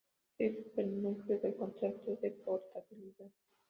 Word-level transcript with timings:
Éste 0.39 0.61
es 0.71 0.77
el 0.79 0.99
núcleo 0.99 1.37
del 1.37 1.53
concepto 1.55 2.15
de 2.15 2.31
portabilidad. 2.31 3.29